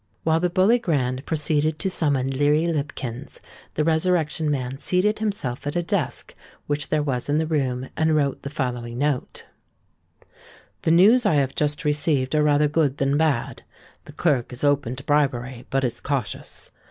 [0.23, 3.39] While the Bully Grand proceeded to summon Leary Lipkins,
[3.75, 6.33] the Resurrection Man seated himself at a desk
[6.65, 9.45] which there was in the room, and wrote the following note:—
[10.81, 13.61] "The news I have just received are rather good than bad.
[14.05, 16.71] The clerk is open to bribery, but is cautious.